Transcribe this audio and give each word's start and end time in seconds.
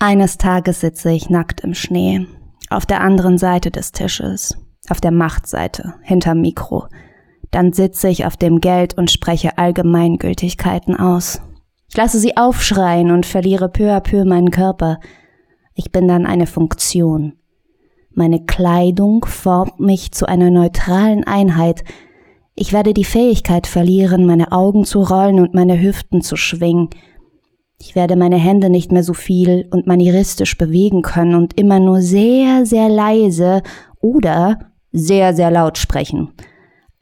Eines 0.00 0.38
Tages 0.38 0.80
sitze 0.80 1.10
ich 1.10 1.28
nackt 1.28 1.62
im 1.62 1.74
Schnee, 1.74 2.24
auf 2.70 2.86
der 2.86 3.00
anderen 3.00 3.36
Seite 3.36 3.72
des 3.72 3.90
Tisches, 3.90 4.56
auf 4.88 5.00
der 5.00 5.10
Machtseite, 5.10 5.94
hinterm 6.02 6.40
Mikro. 6.40 6.86
Dann 7.50 7.72
sitze 7.72 8.08
ich 8.08 8.24
auf 8.24 8.36
dem 8.36 8.60
Geld 8.60 8.96
und 8.96 9.10
spreche 9.10 9.58
Allgemeingültigkeiten 9.58 10.94
aus. 10.94 11.42
Ich 11.90 11.96
lasse 11.96 12.20
sie 12.20 12.36
aufschreien 12.36 13.10
und 13.10 13.26
verliere 13.26 13.68
peu 13.68 13.92
à 13.92 13.98
peu 13.98 14.24
meinen 14.24 14.52
Körper. 14.52 15.00
Ich 15.74 15.90
bin 15.90 16.06
dann 16.06 16.26
eine 16.26 16.46
Funktion. 16.46 17.32
Meine 18.12 18.44
Kleidung 18.44 19.24
formt 19.24 19.80
mich 19.80 20.12
zu 20.12 20.26
einer 20.26 20.52
neutralen 20.52 21.24
Einheit. 21.24 21.82
Ich 22.54 22.72
werde 22.72 22.94
die 22.94 23.04
Fähigkeit 23.04 23.66
verlieren, 23.66 24.26
meine 24.26 24.52
Augen 24.52 24.84
zu 24.84 25.02
rollen 25.02 25.40
und 25.40 25.54
meine 25.54 25.80
Hüften 25.80 26.22
zu 26.22 26.36
schwingen. 26.36 26.88
Ich 27.80 27.94
werde 27.94 28.16
meine 28.16 28.36
Hände 28.36 28.70
nicht 28.70 28.90
mehr 28.90 29.04
so 29.04 29.14
viel 29.14 29.68
und 29.70 29.86
manieristisch 29.86 30.58
bewegen 30.58 31.02
können 31.02 31.34
und 31.36 31.58
immer 31.58 31.78
nur 31.78 32.00
sehr, 32.00 32.66
sehr 32.66 32.88
leise 32.88 33.62
oder 34.00 34.58
sehr, 34.90 35.34
sehr 35.34 35.50
laut 35.50 35.78
sprechen. 35.78 36.32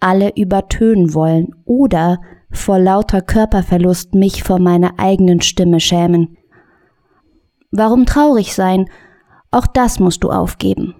Alle 0.01 0.37
übertönen 0.37 1.15
wollen 1.15 1.55
oder 1.65 2.19
vor 2.51 2.79
lauter 2.79 3.23
Körperverlust 3.23 4.15
mich 4.15 4.43
vor 4.43 4.59
meiner 4.59 4.99
eigenen 4.99 5.41
Stimme 5.41 5.81
schämen. 5.81 6.37
Warum 7.71 8.07
traurig 8.07 8.55
sein? 8.55 8.89
Auch 9.51 9.67
das 9.67 9.99
musst 9.99 10.25
du 10.25 10.31
aufgeben. 10.31 10.95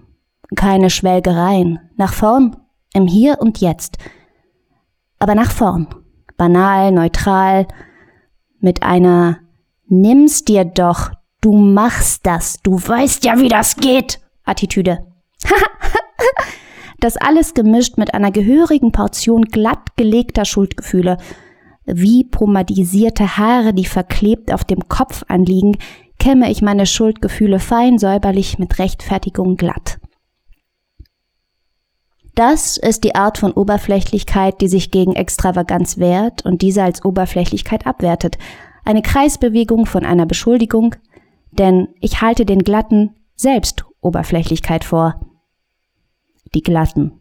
Keine 0.55 0.89
Schwelgereien. 0.89 1.79
Nach 1.95 2.13
vorn, 2.13 2.55
im 2.93 3.07
Hier 3.07 3.37
und 3.39 3.59
Jetzt. 3.59 3.97
Aber 5.19 5.35
nach 5.35 5.51
vorn. 5.51 5.87
Banal, 6.37 6.91
neutral, 6.91 7.67
mit 8.59 8.83
einer 8.83 9.39
Nimm's 9.89 10.43
dir 10.43 10.65
doch, 10.65 11.11
du 11.39 11.53
machst 11.53 12.25
das, 12.25 12.59
du 12.61 12.75
weißt 12.75 13.23
ja, 13.23 13.39
wie 13.39 13.47
das 13.47 13.77
geht. 13.77 14.19
Attitüde. 14.43 15.05
das 16.99 17.15
alles 17.15 17.53
gemischt 17.53 17.97
mit 17.97 18.13
einer 18.13 18.31
gehörigen 18.31 18.91
Portion 18.91 19.45
glatt 19.45 19.95
gelegter 19.95 20.43
Schuldgefühle. 20.43 21.17
Wie 21.85 22.25
pomadisierte 22.25 23.37
Haare, 23.37 23.73
die 23.73 23.85
verklebt 23.85 24.51
auf 24.51 24.65
dem 24.65 24.89
Kopf 24.89 25.23
anliegen, 25.29 25.77
kämme 26.19 26.51
ich 26.51 26.61
meine 26.61 26.85
Schuldgefühle 26.85 27.59
fein 27.59 27.97
säuberlich 27.97 28.59
mit 28.59 28.79
Rechtfertigung 28.79 29.55
glatt. 29.55 29.99
Das 32.35 32.77
ist 32.77 33.03
die 33.03 33.15
Art 33.15 33.37
von 33.37 33.51
Oberflächlichkeit, 33.51 34.61
die 34.61 34.67
sich 34.67 34.91
gegen 34.91 35.15
Extravaganz 35.15 35.97
wehrt 35.97 36.45
und 36.45 36.61
diese 36.61 36.83
als 36.83 37.03
Oberflächlichkeit 37.03 37.87
abwertet, 37.87 38.37
eine 38.87 39.01
Kreisbewegung 39.01 39.85
von 39.85 40.05
einer 40.05 40.25
Beschuldigung, 40.25 40.95
denn 41.51 41.89
ich 41.99 42.21
halte 42.21 42.45
den 42.45 42.59
Glatten 42.59 43.17
selbst 43.35 43.83
Oberflächlichkeit 43.99 44.85
vor. 44.85 45.19
Die 46.55 46.63
Glatten. 46.63 47.19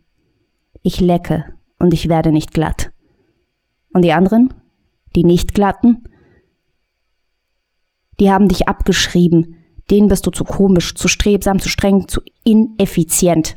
Ich 0.83 1.00
lecke 1.00 1.56
und 1.81 1.92
ich 1.92 2.09
werde 2.09 2.31
nicht 2.31 2.53
glatt. 2.53 2.92
Und 3.92 4.03
die 4.03 4.12
anderen? 4.12 4.55
Die 5.17 5.25
nicht 5.25 5.55
glatten? 5.55 6.05
Die 8.20 8.31
haben 8.31 8.47
dich 8.47 8.69
abgeschrieben. 8.69 9.56
Denen 9.91 10.06
bist 10.06 10.25
du 10.25 10.31
zu 10.31 10.44
komisch, 10.44 10.94
zu 10.94 11.09
strebsam, 11.09 11.59
zu 11.59 11.69
streng, 11.69 12.06
zu 12.06 12.20
ineffizient. 12.44 13.56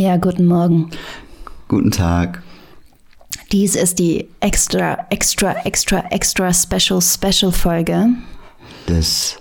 Ja, 0.00 0.16
guten 0.16 0.46
Morgen. 0.46 0.88
Guten 1.68 1.90
Tag. 1.90 2.42
Dies 3.52 3.76
ist 3.76 3.98
die 3.98 4.30
extra, 4.40 4.96
extra, 5.10 5.52
extra, 5.66 5.98
extra 6.08 6.54
special, 6.54 7.02
special 7.02 7.52
Folge 7.52 8.08
des 8.88 9.36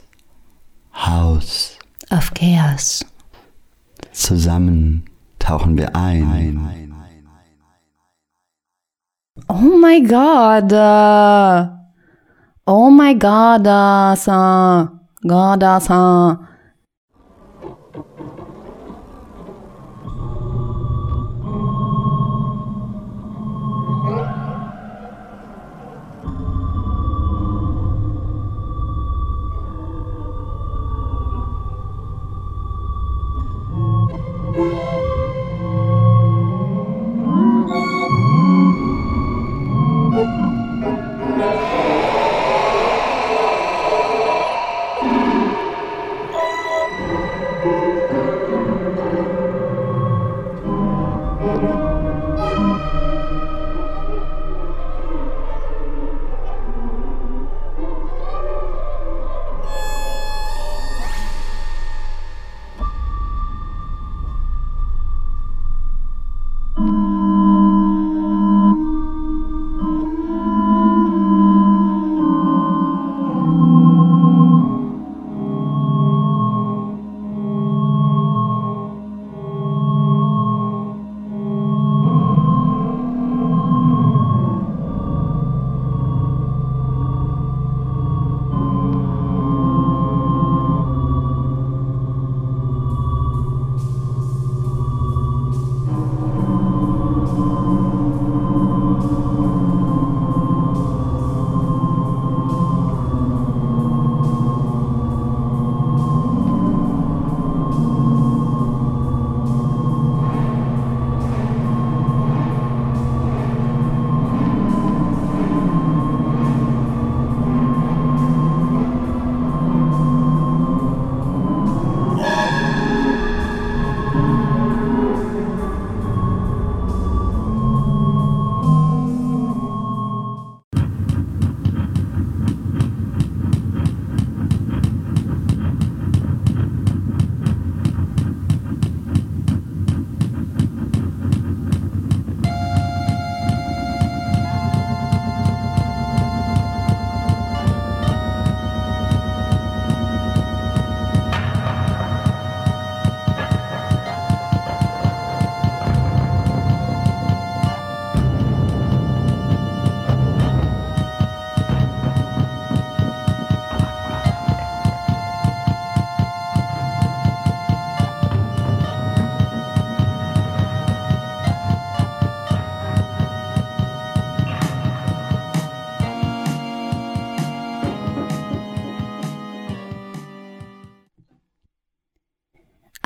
Haus 0.94 1.78
of 2.12 2.34
Chaos. 2.34 3.06
Zusammen 4.12 5.06
tauchen 5.40 5.78
wir 5.78 5.96
ein. 5.96 6.60
Oh 9.48 9.78
my 9.82 10.02
God. 10.04 10.74
Oh 12.68 12.90
my 12.90 13.14
God, 13.14 13.66
uh, 13.66 14.88
God, 15.26 15.64
uh, 15.64 16.49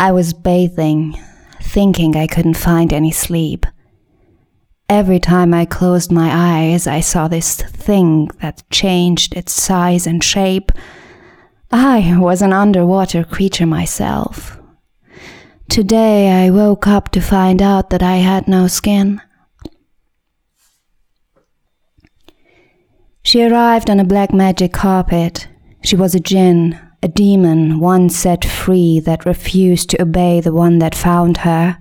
I 0.04 0.12
was 0.12 0.34
bathing, 0.34 1.18
thinking 1.62 2.18
I 2.18 2.28
couldn't 2.28 2.58
find 2.58 2.92
any 2.92 3.10
sleep. 3.10 3.66
Every 4.90 5.18
time 5.18 5.54
I 5.54 5.64
closed 5.64 6.12
my 6.12 6.30
eyes, 6.30 6.88
I 6.88 7.00
saw 7.00 7.30
this 7.30 7.56
thing 7.56 8.28
that 8.42 8.70
changed 8.70 9.34
its 9.34 9.54
size 9.54 10.06
and 10.06 10.22
shape. 10.22 10.74
I 11.72 12.18
was 12.20 12.42
an 12.42 12.52
underwater 12.52 13.24
creature 13.24 13.66
myself. 13.66 14.60
Today 15.70 16.46
I 16.46 16.50
woke 16.50 16.86
up 16.86 17.08
to 17.12 17.22
find 17.22 17.62
out 17.62 17.90
that 17.92 18.04
I 18.04 18.18
had 18.18 18.46
no 18.46 18.68
skin. 18.68 19.22
She 23.24 23.42
arrived 23.42 23.90
on 23.90 24.02
a 24.02 24.12
black 24.14 24.34
magic 24.34 24.74
carpet. 24.74 25.48
She 25.82 25.96
was 25.96 26.14
a 26.14 26.20
jinn, 26.20 26.78
a 27.04 27.08
demon, 27.10 27.80
once 27.80 28.16
set 28.16 28.46
free 28.46 29.00
that 29.02 29.26
refused 29.26 29.90
to 29.90 30.02
obey 30.02 30.40
the 30.40 30.54
one 30.54 30.80
that 30.80 30.96
found 30.96 31.38
her. 31.38 31.78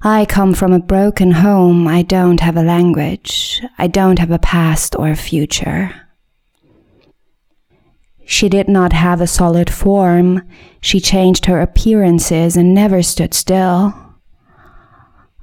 I 0.00 0.24
come 0.24 0.54
from 0.54 0.72
a 0.72 0.78
broken 0.78 1.32
home. 1.32 1.86
I 1.86 2.02
don't 2.02 2.40
have 2.40 2.56
a 2.56 2.62
language. 2.62 3.60
I 3.76 3.86
don't 3.86 4.18
have 4.18 4.30
a 4.30 4.38
past 4.38 4.96
or 4.98 5.10
a 5.10 5.16
future. 5.16 5.94
She 8.24 8.48
did 8.48 8.66
not 8.66 8.92
have 8.92 9.20
a 9.20 9.26
solid 9.26 9.68
form. 9.68 10.42
She 10.80 10.98
changed 10.98 11.44
her 11.46 11.60
appearances 11.60 12.56
and 12.56 12.74
never 12.74 13.02
stood 13.02 13.34
still. 13.34 13.94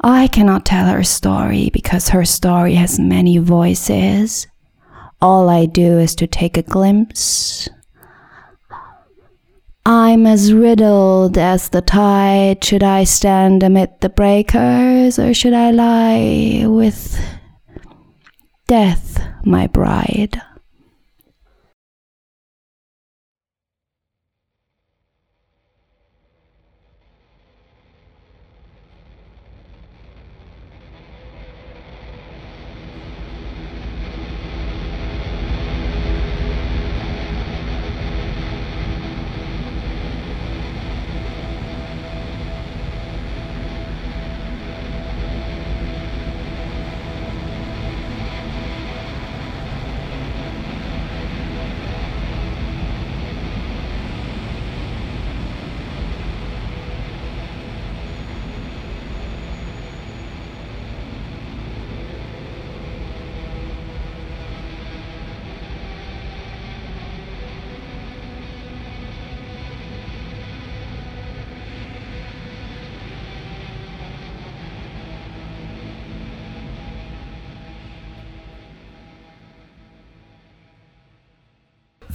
I 0.01 0.27
cannot 0.27 0.65
tell 0.65 0.87
her 0.87 1.03
story 1.03 1.69
because 1.71 2.09
her 2.09 2.25
story 2.25 2.75
has 2.75 2.99
many 2.99 3.37
voices. 3.37 4.47
All 5.21 5.49
I 5.49 5.65
do 5.65 5.99
is 5.99 6.15
to 6.15 6.27
take 6.27 6.57
a 6.57 6.61
glimpse. 6.61 7.69
I'm 9.85 10.25
as 10.25 10.53
riddled 10.53 11.37
as 11.37 11.69
the 11.69 11.81
tide. 11.81 12.63
Should 12.63 12.83
I 12.83 13.03
stand 13.03 13.63
amid 13.63 13.99
the 13.99 14.09
breakers 14.09 15.19
or 15.19 15.33
should 15.33 15.53
I 15.53 15.71
lie 15.71 16.65
with 16.65 17.19
death, 18.67 19.21
my 19.43 19.67
bride? 19.67 20.41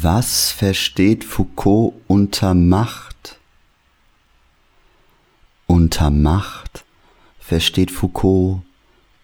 Was 0.00 0.52
versteht 0.52 1.24
Foucault 1.24 1.94
unter 2.06 2.54
Macht? 2.54 3.40
Unter 5.66 6.10
Macht 6.10 6.84
versteht 7.40 7.90
Foucault 7.90 8.62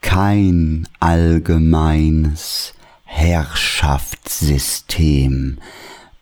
kein 0.01 0.89
allgemeines 0.99 2.75
Herrschaftssystem, 3.05 5.59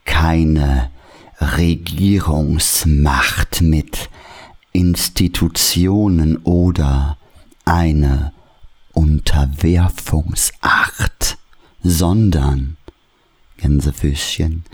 keine 0.04 0.90
Regierungsmacht 1.40 3.62
mit 3.62 4.10
Institutionen 4.72 6.36
oder 6.42 7.16
eine 7.64 8.34
Unterwerfungsart, 8.92 11.38
sondern 11.82 12.76
Gänsefüßchen, 13.62 14.64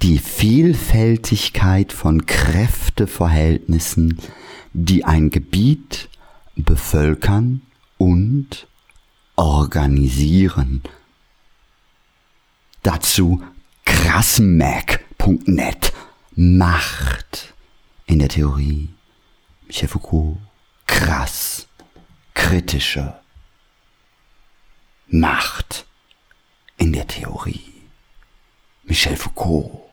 die 0.00 0.18
Vielfältigkeit 0.18 1.92
von 1.92 2.24
Kräfteverhältnissen, 2.24 4.18
die 4.72 5.04
ein 5.04 5.28
Gebiet 5.28 6.08
bevölkern 6.56 7.60
und 7.98 8.66
organisieren. 9.36 10.80
Dazu 12.82 13.42
krassmac.net 13.84 15.92
Macht 16.34 17.52
in 18.06 18.20
der 18.20 18.30
Theorie. 18.30 18.88
Michel 19.66 19.88
Foucault, 19.88 20.38
krass, 20.86 21.68
kritische 22.32 23.20
Macht 25.08 25.84
in 26.78 26.94
der 26.94 27.06
Theorie. 27.06 27.69
Michel 28.90 29.14
Foucault. 29.14 29.89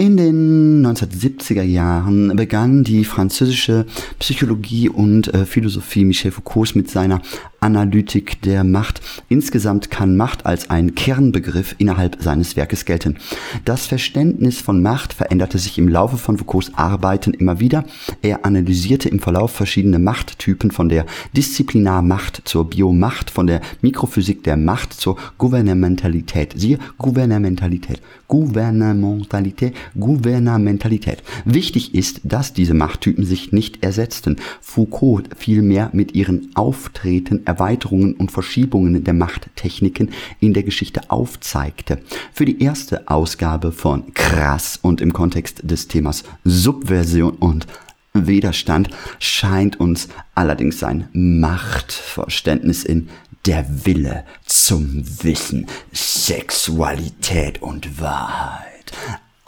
In 0.00 0.16
den 0.16 0.86
1970er 0.86 1.60
Jahren 1.60 2.34
begann 2.34 2.84
die 2.84 3.04
französische 3.04 3.84
Psychologie 4.18 4.88
und 4.88 5.28
äh, 5.34 5.44
Philosophie 5.44 6.06
Michel 6.06 6.30
Foucaults 6.30 6.74
mit 6.74 6.90
seiner 6.90 7.20
Analytik 7.60 8.40
der 8.40 8.64
Macht. 8.64 9.02
Insgesamt 9.28 9.90
kann 9.90 10.16
Macht 10.16 10.46
als 10.46 10.70
ein 10.70 10.94
Kernbegriff 10.94 11.74
innerhalb 11.76 12.16
seines 12.22 12.56
Werkes 12.56 12.86
gelten. 12.86 13.18
Das 13.66 13.86
Verständnis 13.86 14.58
von 14.58 14.80
Macht 14.80 15.12
veränderte 15.12 15.58
sich 15.58 15.76
im 15.76 15.86
Laufe 15.86 16.16
von 16.16 16.38
Foucaults 16.38 16.72
Arbeiten 16.74 17.34
immer 17.34 17.60
wieder. 17.60 17.84
Er 18.22 18.46
analysierte 18.46 19.10
im 19.10 19.20
Verlauf 19.20 19.52
verschiedene 19.52 19.98
Machttypen 19.98 20.70
von 20.70 20.88
der 20.88 21.04
Disziplinarmacht 21.36 22.40
zur 22.46 22.70
Biomacht, 22.70 23.30
von 23.30 23.46
der 23.46 23.60
Mikrophysik 23.82 24.44
der 24.44 24.56
Macht 24.56 24.94
zur 24.94 25.18
Gouvernementalität. 25.36 26.54
Siehe 26.56 26.78
Gouvernementalität. 26.96 28.00
Gouvernementalität, 28.28 29.74
Gouvernementalität. 29.98 31.22
Wichtig 31.44 31.94
ist, 31.94 32.20
dass 32.24 32.52
diese 32.52 32.74
Machttypen 32.74 33.24
sich 33.24 33.52
nicht 33.52 33.82
ersetzten. 33.82 34.36
Foucault 34.60 35.28
vielmehr 35.36 35.90
mit 35.92 36.14
ihren 36.14 36.50
Auftreten 36.54 37.46
Erweiterungen 37.46 38.14
und 38.14 38.30
Verschiebungen 38.30 39.04
der 39.04 39.14
Machttechniken 39.14 40.10
in 40.40 40.54
der 40.54 40.62
Geschichte 40.62 41.10
aufzeigte. 41.10 41.98
Für 42.32 42.44
die 42.44 42.62
erste 42.62 43.08
Ausgabe 43.08 43.72
von 43.72 44.14
Krass 44.14 44.78
und 44.80 45.00
im 45.00 45.12
Kontext 45.12 45.60
des 45.62 45.88
Themas 45.88 46.24
Subversion 46.44 47.32
und 47.32 47.66
Widerstand 48.12 48.90
scheint 49.20 49.78
uns 49.78 50.08
allerdings 50.34 50.80
sein 50.80 51.08
Machtverständnis 51.12 52.84
in 52.84 53.08
der 53.46 53.64
Wille 53.86 54.24
zum 54.44 55.04
Wissen, 55.22 55.66
Sexualität 55.92 57.62
und 57.62 58.00
Wahrheit 58.00 58.92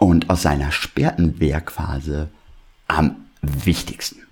und 0.03 0.31
aus 0.31 0.43
seiner 0.43 0.73
späten 0.73 1.39
Werkphase 1.39 2.29
am 2.89 3.17
wichtigsten. 3.41 4.23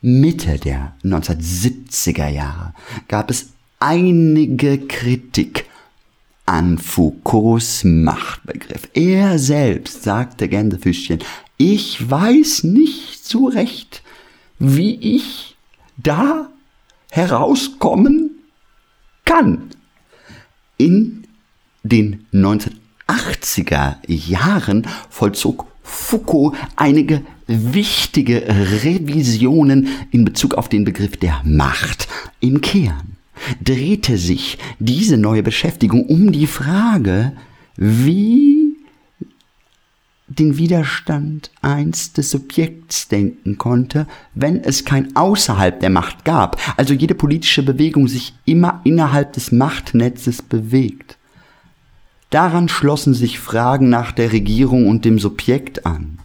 Mitte 0.00 0.58
der 0.58 0.94
1970er 1.04 2.28
Jahre 2.28 2.72
gab 3.08 3.30
es 3.30 3.50
einige 3.80 4.78
Kritik 4.86 5.66
an 6.46 6.78
Foucaults 6.78 7.84
Machtbegriff. 7.84 8.88
Er 8.94 9.38
selbst 9.38 10.04
sagte 10.04 10.48
Gänsefüßchen, 10.48 11.18
ich 11.58 12.08
weiß 12.08 12.64
nicht 12.64 13.26
so 13.26 13.48
recht, 13.48 14.02
wie 14.58 14.94
ich 15.16 15.56
da 15.96 16.48
herauskommen 17.10 18.38
kann. 19.24 19.70
In 20.78 21.26
den 21.82 22.26
1980er 23.10 23.96
Jahren 24.06 24.86
vollzog 25.08 25.66
Foucault 25.82 26.56
einige 26.76 27.22
wichtige 27.46 28.44
Revisionen 28.82 29.88
in 30.12 30.24
Bezug 30.24 30.54
auf 30.54 30.68
den 30.68 30.84
Begriff 30.84 31.16
der 31.16 31.40
Macht. 31.44 32.06
Im 32.38 32.60
Kern 32.60 33.16
drehte 33.60 34.16
sich 34.18 34.58
diese 34.78 35.16
neue 35.16 35.42
Beschäftigung 35.42 36.06
um 36.06 36.30
die 36.30 36.46
Frage, 36.46 37.32
wie 37.76 38.76
den 40.28 40.58
Widerstand 40.58 41.50
einst 41.60 42.18
des 42.18 42.30
Subjekts 42.30 43.08
denken 43.08 43.58
konnte, 43.58 44.06
wenn 44.34 44.62
es 44.62 44.84
kein 44.84 45.16
Außerhalb 45.16 45.80
der 45.80 45.90
Macht 45.90 46.24
gab, 46.24 46.60
also 46.76 46.94
jede 46.94 47.16
politische 47.16 47.64
Bewegung 47.64 48.06
sich 48.06 48.34
immer 48.44 48.80
innerhalb 48.84 49.32
des 49.32 49.50
Machtnetzes 49.50 50.40
bewegt. 50.40 51.18
Daran 52.30 52.68
schlossen 52.68 53.12
sich 53.12 53.40
Fragen 53.40 53.88
nach 53.88 54.12
der 54.12 54.32
Regierung 54.32 54.86
und 54.86 55.04
dem 55.04 55.18
Subjekt 55.18 55.84
an. 55.84 56.18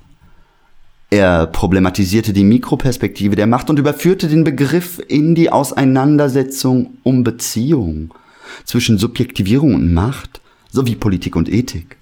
Er 1.09 1.47
problematisierte 1.47 2.31
die 2.31 2.43
Mikroperspektive 2.43 3.35
der 3.35 3.47
Macht 3.47 3.69
und 3.69 3.79
überführte 3.79 4.27
den 4.27 4.43
Begriff 4.43 5.01
in 5.07 5.33
die 5.33 5.51
Auseinandersetzung 5.51 6.97
um 7.03 7.24
Beziehung 7.24 8.13
zwischen 8.65 8.97
Subjektivierung 8.97 9.74
und 9.74 9.93
Macht 9.93 10.41
sowie 10.71 10.95
Politik 10.95 11.35
und 11.35 11.51
Ethik. 11.51 11.97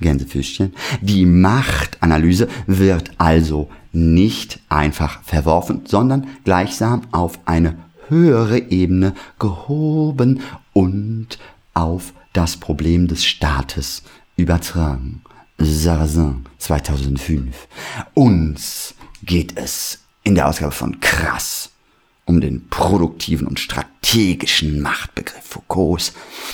Gänsefüßchen. 0.00 0.74
Die 1.00 1.26
Machtanalyse 1.26 2.48
wird 2.66 3.12
also 3.18 3.68
nicht 3.92 4.60
einfach 4.68 5.22
verworfen, 5.22 5.82
sondern 5.86 6.26
gleichsam 6.44 7.02
auf 7.10 7.38
eine 7.46 7.74
höhere 8.08 8.70
Ebene 8.70 9.14
gehoben 9.38 10.40
und 10.72 11.38
auf 11.74 12.12
das 12.38 12.56
Problem 12.56 13.08
des 13.08 13.24
Staates 13.24 14.04
übertragen. 14.36 15.22
Sarrazin 15.58 16.44
2005. 16.58 17.66
Uns 18.14 18.94
geht 19.24 19.58
es 19.58 20.04
in 20.22 20.36
der 20.36 20.46
Ausgabe 20.46 20.70
von 20.70 21.00
Krass 21.00 21.70
um 22.28 22.40
den 22.40 22.68
produktiven 22.68 23.46
und 23.46 23.58
strategischen 23.58 24.80
Machtbegriff 24.82 25.42
Foucaults, 25.42 26.12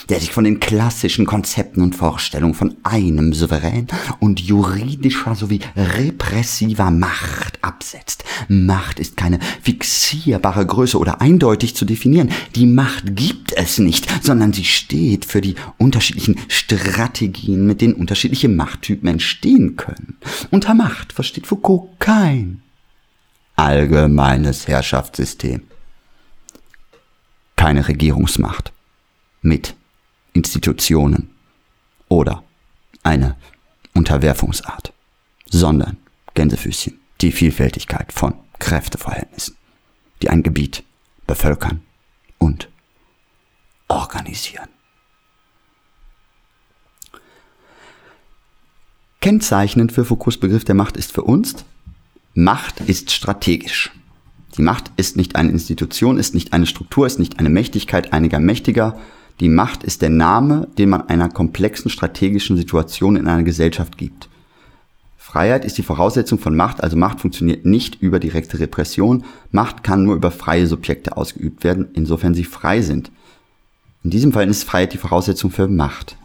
der 0.08 0.20
sich 0.20 0.30
von 0.30 0.44
den 0.44 0.60
klassischen 0.60 1.26
Konzepten 1.26 1.82
und 1.82 1.96
Vorstellungen 1.96 2.54
von 2.54 2.76
einem 2.84 3.32
Souverän 3.32 3.88
und 4.20 4.40
juridischer 4.40 5.34
sowie 5.34 5.60
repressiver 5.76 6.90
Macht 6.90 7.58
absetzt. 7.62 8.24
Macht 8.48 9.00
ist 9.00 9.16
keine 9.16 9.40
fixierbare 9.62 10.64
Größe 10.64 10.96
oder 10.96 11.20
eindeutig 11.20 11.74
zu 11.74 11.84
definieren. 11.84 12.30
Die 12.54 12.66
Macht 12.66 13.16
gibt 13.16 13.52
es 13.52 13.78
nicht, 13.78 14.06
sondern 14.24 14.52
sie 14.52 14.64
steht 14.64 15.24
für 15.24 15.40
die 15.40 15.56
unterschiedlichen 15.78 16.38
Strategien, 16.48 17.66
mit 17.66 17.80
denen 17.80 17.94
unterschiedliche 17.94 18.48
Machttypen 18.48 19.08
entstehen 19.08 19.76
können. 19.76 20.18
Unter 20.50 20.74
Macht 20.74 21.12
versteht 21.12 21.48
Foucault 21.48 21.98
kein 21.98 22.63
allgemeines 23.56 24.68
Herrschaftssystem. 24.68 25.62
Keine 27.56 27.86
Regierungsmacht 27.86 28.72
mit 29.42 29.74
Institutionen 30.32 31.30
oder 32.08 32.42
eine 33.02 33.36
Unterwerfungsart, 33.94 34.92
sondern 35.48 35.96
Gänsefüßchen, 36.34 36.98
die 37.20 37.32
Vielfältigkeit 37.32 38.12
von 38.12 38.34
Kräfteverhältnissen, 38.58 39.56
die 40.22 40.30
ein 40.30 40.42
Gebiet 40.42 40.82
bevölkern 41.26 41.82
und 42.38 42.68
organisieren. 43.88 44.68
Kennzeichnend 49.20 49.92
für 49.92 50.04
Foucaults 50.04 50.38
Begriff 50.38 50.64
der 50.64 50.74
Macht 50.74 50.96
ist 50.96 51.12
für 51.12 51.22
uns, 51.22 51.64
Macht 52.34 52.80
ist 52.80 53.12
strategisch. 53.12 53.92
Die 54.56 54.62
Macht 54.62 54.90
ist 54.96 55.16
nicht 55.16 55.36
eine 55.36 55.50
Institution, 55.50 56.18
ist 56.18 56.34
nicht 56.34 56.52
eine 56.52 56.66
Struktur, 56.66 57.06
ist 57.06 57.20
nicht 57.20 57.38
eine 57.38 57.48
Mächtigkeit 57.48 58.12
einiger 58.12 58.40
Mächtiger. 58.40 58.98
Die 59.38 59.48
Macht 59.48 59.84
ist 59.84 60.02
der 60.02 60.10
Name, 60.10 60.66
den 60.76 60.88
man 60.90 61.08
einer 61.08 61.28
komplexen 61.28 61.90
strategischen 61.90 62.56
Situation 62.56 63.14
in 63.14 63.28
einer 63.28 63.44
Gesellschaft 63.44 63.96
gibt. 63.96 64.28
Freiheit 65.16 65.64
ist 65.64 65.78
die 65.78 65.84
Voraussetzung 65.84 66.40
von 66.40 66.56
Macht, 66.56 66.82
also 66.82 66.96
Macht 66.96 67.20
funktioniert 67.20 67.64
nicht 67.66 68.02
über 68.02 68.18
direkte 68.18 68.58
Repression. 68.58 69.24
Macht 69.52 69.84
kann 69.84 70.02
nur 70.02 70.16
über 70.16 70.32
freie 70.32 70.66
Subjekte 70.66 71.16
ausgeübt 71.16 71.62
werden, 71.62 71.88
insofern 71.94 72.34
sie 72.34 72.44
frei 72.44 72.82
sind. 72.82 73.12
In 74.02 74.10
diesem 74.10 74.32
Fall 74.32 74.48
ist 74.48 74.64
Freiheit 74.64 74.92
die 74.92 74.98
Voraussetzung 74.98 75.52
für 75.52 75.68
Macht. 75.68 76.16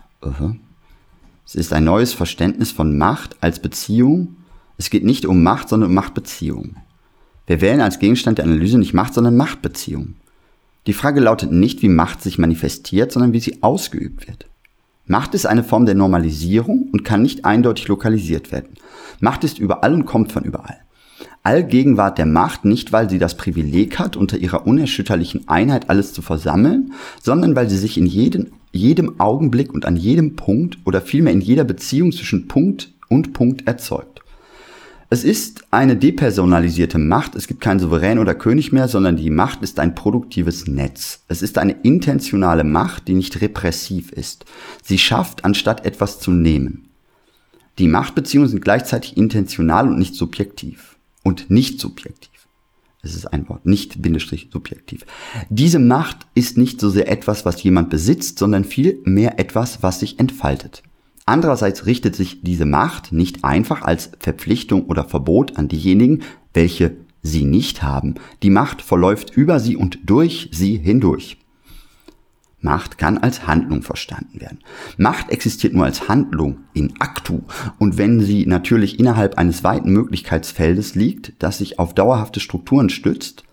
Es 1.46 1.56
ist 1.56 1.72
ein 1.72 1.84
neues 1.84 2.13
Verständnis 2.13 2.72
von 2.72 2.98
Macht 2.98 3.38
als 3.42 3.60
Beziehung 3.60 4.36
es 4.79 4.89
geht 4.89 5.03
nicht 5.03 5.25
um 5.25 5.43
Macht, 5.43 5.67
sondern 5.67 5.89
um 5.89 5.95
Machtbeziehungen. 5.95 6.77
Wir 7.45 7.59
wählen 7.59 7.81
als 7.81 8.00
Gegenstand 8.00 8.38
der 8.38 8.45
Analyse 8.45 8.79
nicht 8.79 8.93
Macht, 8.93 9.13
sondern 9.13 9.36
Machtbeziehungen. 9.36 10.15
Die 10.88 10.93
Frage 10.93 11.19
lautet 11.19 11.51
nicht, 11.51 11.81
wie 11.81 11.89
Macht 11.89 12.24
sich 12.24 12.39
manifestiert, 12.39 13.12
sondern 13.12 13.33
wie 13.33 13.41
sie 13.41 13.62
ausgeübt 13.62 14.27
wird. 14.27 14.45
Macht 15.05 15.36
ist 15.36 15.45
eine 15.45 15.65
Form 15.65 15.86
der 15.86 15.95
Normalisierung 15.95 16.88
und 16.93 17.03
kann 17.03 17.21
nicht 17.21 17.43
eindeutig 17.43 17.89
lokalisiert 17.89 18.53
werden. 18.53 18.69
Macht 19.19 19.43
ist 19.43 19.59
überall 19.59 19.93
und 19.93 20.05
kommt 20.05 20.31
von 20.31 20.45
überall. 20.45 20.77
Allgegenwart 21.43 22.17
der 22.17 22.25
Macht 22.25 22.63
nicht, 22.63 22.93
weil 22.93 23.09
sie 23.09 23.19
das 23.19 23.36
Privileg 23.36 24.00
hat, 24.00 24.15
unter 24.15 24.38
ihrer 24.38 24.65
unerschütterlichen 24.65 25.50
Einheit 25.50 25.89
alles 25.89 26.13
zu 26.13 26.21
versammeln, 26.21 26.93
sondern 27.21 27.53
weil 27.53 27.69
sie 27.69 27.77
sich 27.77 27.98
in 27.98 28.05
jedem, 28.05 28.48
jedem 28.71 29.19
Augenblick 29.19 29.74
und 29.74 29.86
an 29.86 29.98
jedem 29.98 30.38
Punkt 30.38 30.77
oder 30.86 31.01
vielmehr 31.01 31.33
in 31.33 31.41
jeder 31.41 31.65
Beziehung 31.65 32.13
zwischen 32.13 32.48
Punkt 32.48 32.93
und 33.09 33.33
Punkt 33.33 33.67
erzeugt. 33.67 34.18
Es 35.12 35.24
ist 35.24 35.63
eine 35.72 35.98
depersonalisierte 35.98 37.00
Macht. 37.00 37.36
Es 37.36 37.48
gibt 37.48 37.62
keinen 37.62 37.80
Souverän 37.80 38.20
oder 38.20 38.36
König 38.36 38.72
mehr, 38.72 38.88
sondern 38.88 39.18
die 39.18 39.32
Macht 39.32 39.63
ist 39.63 39.80
ein 39.80 39.96
produktives 39.96 40.68
Netz. 40.68 41.24
Es 41.28 41.42
ist 41.42 41.58
eine 41.58 41.72
intentionale 41.82 42.63
Macht, 42.63 43.08
die 43.08 43.16
nicht 43.16 43.42
repressiv 43.42 44.12
ist. 44.12 44.46
Sie 44.84 45.00
schafft, 45.00 45.46
anstatt 45.46 45.84
etwas 45.84 46.20
zu 46.20 46.30
nehmen. 46.30 46.89
Die 47.80 47.88
Machtbeziehungen 47.88 48.50
sind 48.50 48.63
gleichzeitig 48.63 49.18
intentional 49.18 49.88
und 49.88 49.98
nicht 49.98 50.13
subjektiv. 50.13 50.98
Und 51.24 51.50
nicht 51.50 51.80
subjektiv. 51.80 52.30
Es 53.01 53.16
ist 53.16 53.25
ein 53.25 53.50
Wort, 53.50 53.66
nicht 53.66 54.01
Bindestrich 54.04 54.50
subjektiv. 54.54 55.06
Diese 55.50 55.80
Macht 55.80 56.28
ist 56.36 56.58
nicht 56.58 56.80
so 56.80 56.89
sehr 56.89 57.10
etwas, 57.10 57.46
was 57.46 57.63
jemand 57.63 57.89
besitzt, 57.89 58.38
sondern 58.38 58.63
viel 58.63 59.00
mehr 59.06 59.39
etwas, 59.39 59.82
was 59.82 60.01
sich 60.01 60.20
entfaltet. 60.20 60.84
Andererseits 61.29 61.86
richtet 61.86 62.15
sich 62.15 62.41
diese 62.41 62.65
Macht 62.65 63.12
nicht 63.12 63.43
einfach 63.43 63.83
als 63.83 64.09
Verpflichtung 64.17 64.86
oder 64.88 65.03
Verbot 65.03 65.57
an 65.59 65.67
diejenigen, 65.67 66.24
welche 66.55 66.95
sie 67.21 67.45
nicht 67.45 67.83
haben. 67.83 68.15
Die 68.41 68.50
Macht 68.50 68.81
verläuft 68.81 69.38
über 69.38 69.59
sie 69.59 69.75
und 69.75 70.00
durch 70.07 70.50
sie 70.51 70.77
hindurch. 70.77 71.38
Macht 72.62 72.98
kann 72.98 73.19
als 73.19 73.45
Handlung 73.45 73.83
verstanden 73.83 74.41
werden. 74.41 74.57
Macht 74.98 75.29
existiert 75.29 75.75
nur 75.75 75.86
als 75.86 76.09
Handlung 76.09 76.62
in 76.74 76.93
actu 77.00 77.41
und 77.77 78.00
wenn 78.00 78.21
sie 78.21 78.48
natürlich 78.48 79.00
innerhalb 79.00 79.38
eines 79.38 79.63
weiten 79.63 79.91
Möglichkeitsfeldes 79.91 80.95
liegt, 80.95 81.33
das 81.38 81.59
sich 81.59 81.77
auf 81.77 81.93
dauerhafte 81.93 82.39
Strukturen 82.39 82.89
stützt, 82.89 83.43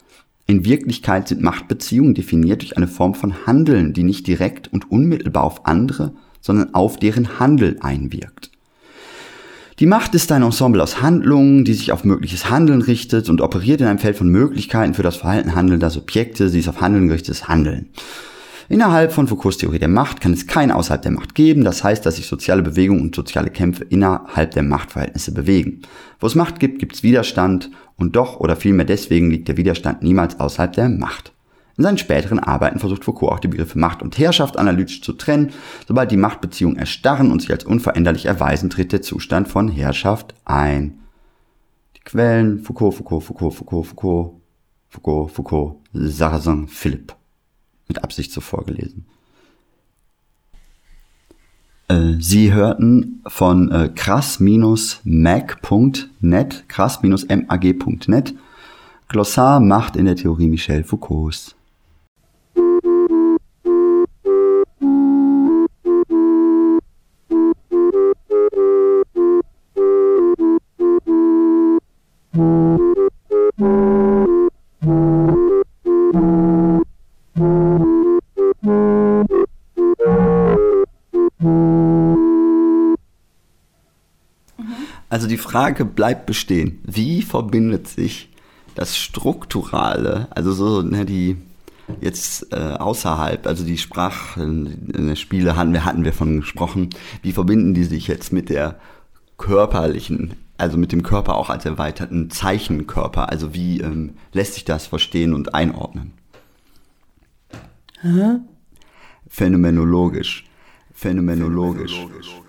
in 0.47 0.65
Wirklichkeit 0.65 1.29
sind 1.29 1.43
Machtbeziehungen 1.43 2.15
definiert 2.15 2.63
durch 2.63 2.79
eine 2.79 2.89
Form 2.89 3.15
von 3.15 3.47
Handeln, 3.47 3.93
die 3.93 4.05
nicht 4.05 4.27
direkt 4.27 4.73
und 4.73 4.91
unmittelbar 4.91 5.45
auf 5.45 5.67
andere, 5.67 6.15
sondern 6.47 6.75
auf 6.75 6.97
deren 6.97 7.41
Handel 7.41 7.77
einwirkt. 7.81 8.51
Die 9.81 9.87
Macht 9.87 10.15
ist 10.15 10.33
ein 10.33 10.43
Ensemble 10.43 10.83
aus 10.83 11.03
Handlungen, 11.03 11.65
die 11.65 11.75
sich 11.75 11.93
auf 11.93 12.05
mögliches 12.05 12.49
Handeln 12.49 12.81
richtet 12.81 13.29
und 13.29 13.43
operiert 13.43 13.83
in 13.83 13.89
einem 13.89 13.99
Feld 13.99 14.17
von 14.17 14.29
Möglichkeiten 14.29 14.95
für 14.95 15.03
das 15.03 15.17
Verhalten 15.17 15.55
handelnder 15.55 15.91
Subjekte, 15.91 16.49
sie 16.49 16.61
ist 16.61 16.69
auf 16.69 16.81
Handeln 16.81 17.09
gerichtetes 17.09 17.49
Handeln. 17.49 17.91
Innerhalb 18.69 19.13
von 19.13 19.29
Foucaults 19.29 19.59
Theorie 19.59 19.79
der 19.79 19.89
Macht 19.89 20.21
kann 20.21 20.33
es 20.33 20.47
kein 20.47 20.71
außerhalb 20.71 21.03
der 21.03 21.13
Macht 21.13 21.35
geben, 21.35 21.63
das 21.63 21.85
heißt, 21.85 22.07
dass 22.07 22.17
sich 22.17 22.27
soziale 22.27 22.63
Bewegungen 22.63 23.03
und 23.03 23.15
soziale 23.15 23.51
Kämpfe 23.51 23.85
innerhalb 23.85 24.53
der 24.53 24.63
Machtverhältnisse 24.63 25.33
bewegen. 25.33 25.83
Wo 26.21 26.27
es 26.27 26.35
Macht 26.35 26.59
gibt, 26.59 26.79
gibt 26.79 26.95
es 26.95 27.03
Widerstand 27.03 27.71
und 27.97 28.17
doch 28.17 28.41
oder 28.41 28.57
vielmehr 28.57 28.87
deswegen 28.87 29.31
liegt 29.31 29.49
der 29.49 29.57
Widerstand 29.57 30.03
niemals 30.03 30.41
außerhalb 30.41 30.73
der 30.73 30.89
Macht. 30.89 31.33
In 31.77 31.85
seinen 31.85 31.99
späteren 31.99 32.39
Arbeiten 32.39 32.79
versucht 32.79 33.05
Foucault 33.05 33.33
auch 33.33 33.41
die 33.41 33.49
Begriffe 33.49 33.79
Macht 33.79 34.03
und 34.03 34.19
Herrschaft 34.19 34.59
analytisch 34.59 35.03
zu 35.03 35.13
trennen. 35.13 35.53
Sobald 35.87 36.11
die 36.11 36.17
Machtbeziehungen 36.17 36.79
erstarren 36.79 37.31
und 37.31 37.43
sich 37.43 37.51
als 37.51 37.65
unveränderlich 37.65 38.25
erweisen, 38.25 38.71
tritt 38.71 38.93
der 38.93 39.03
Zustand 39.03 39.49
von 39.49 39.69
Herrschaft 39.69 40.35
ein. 40.47 41.01
Die 41.97 42.01
Quellen 42.01 42.61
Foucault, 42.61 42.95
Foucault, 42.95 43.25
Foucault, 43.25 43.55
Foucault, 43.55 43.87
Foucault, 43.87 44.41
Foucault, 44.89 45.31
Foucault, 45.31 45.77
Sarrazin, 45.93 46.69
Philipp. 46.69 47.15
Mit 47.89 48.03
Absicht 48.03 48.33
so 48.33 48.41
vorgelesen. 48.41 49.05
Äh, 51.89 52.15
Sie 52.19 52.53
hörten 52.53 53.23
von 53.27 53.71
äh, 53.71 53.91
krass-mag.net, 53.95 56.69
krass-mag.net, 56.69 58.35
Glossar 59.09 59.61
Macht 59.61 59.95
in 59.97 60.07
der 60.07 60.17
Theorie 60.17 60.49
Michel 60.49 60.83
Foucaults. 60.83 61.56
Die 85.37 85.43
Frage 85.43 85.85
bleibt 85.85 86.25
bestehen. 86.25 86.81
Wie 86.83 87.21
verbindet 87.21 87.89
sich 87.89 88.31
das 88.75 88.97
Strukturale, 88.97 90.29
also 90.31 90.53
so 90.53 90.81
ne, 90.81 91.05
die 91.05 91.37
jetzt 92.01 92.55
äh, 92.55 92.57
außerhalb, 92.57 93.47
also 93.47 93.63
die 93.63 93.77
Sprachspiele 93.77 95.55
hatten 95.55 95.75
wir, 95.75 95.85
hatten 95.85 96.05
wir 96.05 96.15
von 96.15 96.41
gesprochen, 96.41 96.89
wie 97.21 97.33
verbinden 97.33 97.75
die 97.75 97.85
sich 97.85 98.09
jetzt 98.09 98.33
mit 98.33 98.49
der 98.49 98.81
körperlichen, 99.37 100.37
also 100.57 100.79
mit 100.79 100.93
dem 100.93 101.03
Körper 101.03 101.35
auch 101.35 101.51
als 101.51 101.67
erweiterten 101.67 102.31
Zeichenkörper? 102.31 103.29
Also 103.29 103.53
wie 103.53 103.83
ähm, 103.83 104.15
lässt 104.33 104.55
sich 104.55 104.65
das 104.65 104.87
verstehen 104.87 105.35
und 105.35 105.55
einordnen? 105.55 106.15
Hä? 108.01 108.39
Phänomenologisch. 109.29 110.47
Phänomenologisch. 110.95 111.93
Phänomenologisch. 111.93 112.46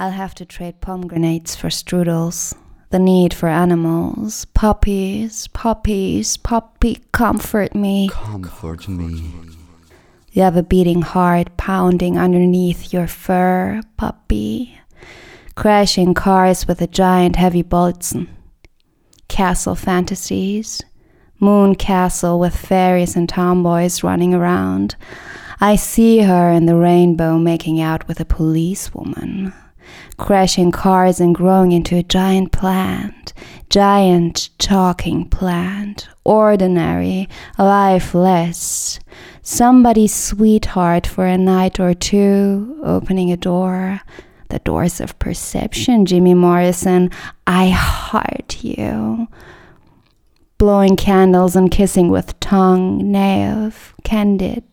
I'll 0.00 0.12
have 0.12 0.34
to 0.36 0.44
trade 0.44 0.80
pomegranates 0.80 1.56
for 1.56 1.68
strudels. 1.68 2.54
The 2.90 2.98
need 2.98 3.34
for 3.34 3.50
animals. 3.50 4.46
Puppies, 4.54 5.46
puppies, 5.48 6.38
puppy, 6.38 7.02
comfort 7.12 7.74
me. 7.74 8.08
Comfort 8.10 8.88
me. 8.88 9.34
You 10.32 10.42
have 10.42 10.56
a 10.56 10.62
beating 10.62 11.02
heart 11.02 11.54
pounding 11.58 12.16
underneath 12.16 12.94
your 12.94 13.06
fur, 13.06 13.82
puppy. 13.98 14.80
Crashing 15.54 16.14
cars 16.14 16.66
with 16.66 16.80
a 16.80 16.86
giant 16.86 17.36
heavy 17.36 17.62
Bolzen. 17.62 18.28
Castle 19.28 19.74
fantasies. 19.74 20.80
Moon 21.40 21.74
castle 21.74 22.40
with 22.40 22.56
fairies 22.56 23.16
and 23.16 23.28
tomboys 23.28 24.02
running 24.02 24.32
around. 24.32 24.96
I 25.60 25.76
see 25.76 26.20
her 26.20 26.50
in 26.50 26.64
the 26.64 26.76
rainbow 26.76 27.36
making 27.36 27.82
out 27.82 28.08
with 28.08 28.18
a 28.18 28.24
policewoman 28.24 29.52
crashing 30.16 30.72
cars 30.72 31.20
and 31.20 31.34
growing 31.34 31.72
into 31.72 31.96
a 31.96 32.02
giant 32.02 32.52
plant, 32.52 33.32
giant 33.70 34.50
talking 34.58 35.28
plant, 35.28 36.08
ordinary, 36.24 37.28
lifeless, 37.58 39.00
somebody's 39.42 40.14
sweetheart 40.14 41.06
for 41.06 41.26
a 41.26 41.38
night 41.38 41.80
or 41.80 41.94
two, 41.94 42.80
opening 42.84 43.30
a 43.32 43.36
door. 43.36 44.00
The 44.50 44.58
doors 44.60 44.98
of 45.00 45.18
perception, 45.18 46.06
Jimmy 46.06 46.32
Morrison. 46.32 47.10
I 47.46 47.68
heart 47.68 48.64
you. 48.64 49.28
Blowing 50.56 50.96
candles 50.96 51.54
and 51.54 51.70
kissing 51.70 52.08
with 52.08 52.40
tongue, 52.40 53.12
naive, 53.12 53.94
candid, 54.04 54.64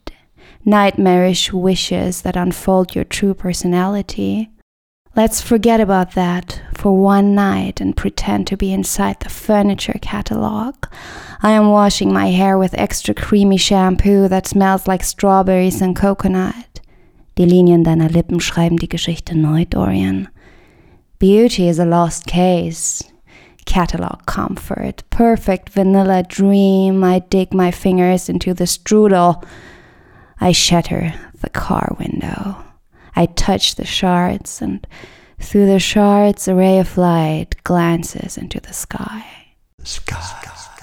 nightmarish 0.64 1.54
wishes 1.54 2.22
that 2.24 2.36
unfold 2.36 2.96
your 2.96 3.04
true 3.04 3.34
personality. 3.34 4.50
Let's 5.16 5.40
forget 5.40 5.80
about 5.80 6.12
that 6.16 6.62
for 6.74 6.92
one 6.92 7.36
night 7.36 7.80
and 7.80 7.96
pretend 7.96 8.48
to 8.48 8.58
be 8.58 8.74
inside 8.74 9.22
the 9.22 9.30
furniture 9.30 9.98
catalog. 10.02 10.76
I 11.42 11.52
am 11.52 11.70
washing 11.70 12.12
my 12.12 12.32
hair 12.32 12.58
with 12.58 12.74
extra 12.74 13.14
creamy 13.14 13.56
shampoo 13.56 14.28
that 14.28 14.46
smells 14.46 14.88
like 14.88 15.04
strawberries 15.04 15.82
and 15.82 15.96
coconut. 15.96 16.82
Die 17.36 17.46
Linien 17.46 17.86
deiner 17.86 18.10
Lippen 18.10 18.42
schreiben 18.42 18.78
die 18.78 18.88
Geschichte 18.88 19.36
neu, 19.36 19.64
Dorian. 19.64 20.28
Beauty 21.18 21.70
is 21.70 21.80
a 21.80 21.86
lost 21.86 22.28
case. 22.28 23.02
Catalog 23.66 24.26
comfort, 24.26 25.04
perfect 25.12 25.70
vanilla 25.70 26.24
dream. 26.24 27.06
I 27.06 27.20
dig 27.20 27.54
my 27.54 27.72
fingers 27.72 28.28
into 28.28 28.54
the 28.54 28.66
strudel. 28.66 29.42
I 30.42 30.52
shatter 30.52 31.14
the 31.40 31.50
car 31.50 31.96
window. 31.98 32.65
I 33.16 33.28
touch 33.28 33.76
the 33.76 33.86
shards, 33.86 34.62
and 34.62 34.86
through 35.40 35.68
the 35.68 35.80
shards, 35.80 36.48
a 36.48 36.56
ray 36.56 36.80
of 36.80 36.98
light 36.98 37.56
glances 37.64 38.38
into 38.38 38.60
the 38.60 38.74
sky. 38.74 39.26
Sky. 39.84 40.75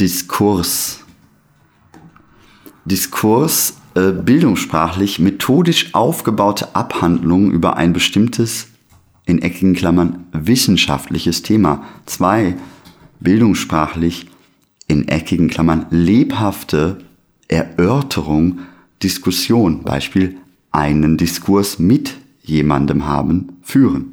Diskurs. 0.00 1.00
Diskurs, 2.84 3.78
äh, 3.96 4.12
bildungssprachlich, 4.12 5.18
methodisch 5.18 5.92
aufgebaute 5.92 6.76
Abhandlung 6.76 7.50
über 7.50 7.76
ein 7.76 7.92
bestimmtes, 7.92 8.68
in 9.26 9.42
eckigen 9.42 9.74
Klammern, 9.74 10.26
wissenschaftliches 10.30 11.42
Thema. 11.42 11.84
Zwei, 12.06 12.56
bildungssprachlich, 13.18 14.28
in 14.86 15.08
eckigen 15.08 15.48
Klammern, 15.48 15.86
lebhafte 15.90 16.98
Erörterung, 17.48 18.60
Diskussion, 19.02 19.82
Beispiel, 19.82 20.36
einen 20.70 21.16
Diskurs 21.16 21.80
mit 21.80 22.14
jemandem 22.42 23.06
haben, 23.06 23.58
führen. 23.62 24.12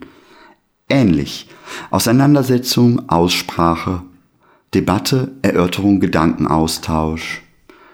Ähnlich, 0.90 1.48
Auseinandersetzung, 1.92 3.08
Aussprache, 3.08 4.02
Debatte, 4.76 5.32
Erörterung, 5.42 6.02
Gedankenaustausch, 6.02 7.42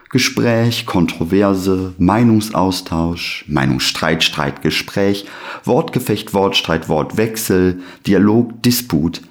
Gespräch, 0.10 0.88
Kontroverse, 0.88 1.94
Meinungsaustausch, 2.00 3.46
Meinungsstreit, 3.48 4.24
Streitgespräch, 4.24 5.26
Wortgefecht, 5.64 6.34
Wortstreit, 6.34 6.90
Wortwechsel, 6.90 7.84
Dialog, 8.08 8.64
Disput, 8.64 9.22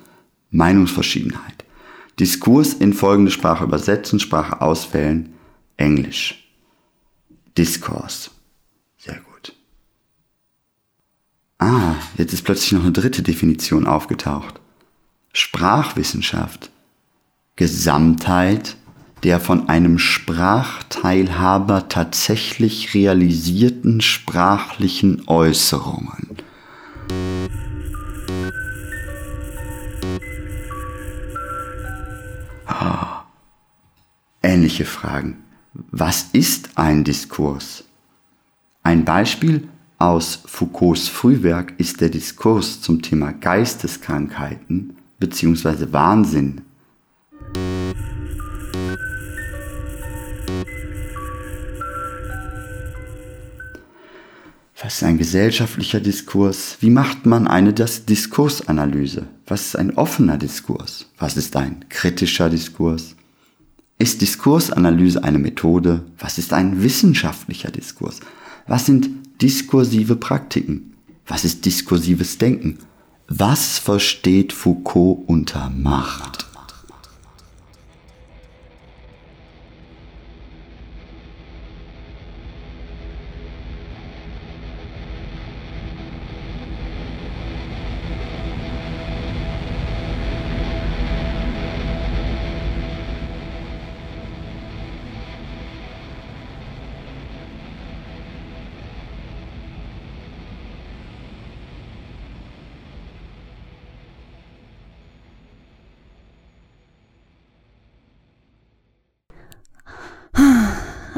Meinungsverschiedenheit. 0.53 1.65
Diskurs 2.21 2.73
in 2.73 2.93
folgende 2.93 3.33
Sprache 3.33 3.65
übersetzen, 3.65 4.21
Sprache 4.21 4.61
auswählen, 4.61 5.35
Englisch. 5.77 6.49
Diskurs. 7.59 8.31
Sehr 8.97 9.19
gut. 9.19 9.55
Ah, 11.59 11.97
jetzt 12.17 12.33
ist 12.33 12.45
plötzlich 12.45 12.73
noch 12.73 12.85
eine 12.85 12.93
dritte 12.93 13.23
Definition 13.23 13.89
aufgetaucht. 13.89 14.61
Sprachwissenschaft, 15.33 16.71
Gesamtheit 17.61 18.79
der 19.23 19.38
von 19.38 19.68
einem 19.68 19.99
Sprachteilhaber 19.99 21.88
tatsächlich 21.88 22.94
realisierten 22.94 24.01
sprachlichen 24.01 25.29
Äußerungen. 25.29 26.38
Ah, 32.66 33.25
ähnliche 34.42 34.87
Fragen. 34.87 35.37
Was 35.75 36.29
ist 36.33 36.70
ein 36.77 37.05
Diskurs? 37.05 37.85
Ein 38.83 39.05
Beispiel 39.05 39.68
aus 39.99 40.44
Foucaults 40.46 41.11
Frühwerk 41.11 41.75
ist 41.77 42.01
der 42.01 42.09
Diskurs 42.09 42.81
zum 42.81 43.03
Thema 43.03 43.33
Geisteskrankheiten 43.33 44.96
bzw. 45.18 45.92
Wahnsinn. 45.92 46.62
Was 54.90 54.96
ist 54.96 55.05
ein 55.05 55.18
gesellschaftlicher 55.18 56.00
Diskurs? 56.00 56.76
Wie 56.81 56.90
macht 56.90 57.24
man 57.24 57.46
eine 57.46 57.72
Diskursanalyse? 57.72 59.29
Was 59.46 59.66
ist 59.66 59.76
ein 59.76 59.96
offener 59.96 60.37
Diskurs? 60.37 61.07
Was 61.16 61.37
ist 61.37 61.55
ein 61.55 61.85
kritischer 61.88 62.50
Diskurs? 62.50 63.14
Ist 64.00 64.20
Diskursanalyse 64.20 65.22
eine 65.22 65.38
Methode? 65.38 66.03
Was 66.18 66.38
ist 66.38 66.53
ein 66.53 66.83
wissenschaftlicher 66.83 67.70
Diskurs? 67.70 68.18
Was 68.66 68.87
sind 68.87 69.11
diskursive 69.40 70.16
Praktiken? 70.16 70.96
Was 71.24 71.44
ist 71.44 71.64
diskursives 71.64 72.38
Denken? 72.38 72.81
Was 73.29 73.79
versteht 73.79 74.53
Foucault 74.53 75.22
unter 75.29 75.70
Macht? 75.70 76.50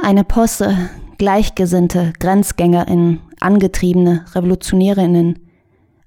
Eine 0.05 0.25
Posse, 0.25 0.91
Gleichgesinnte, 1.17 2.13
GrenzgängerInnen, 2.19 3.21
Angetriebene, 3.39 4.25
RevolutionärInnen, 4.35 5.39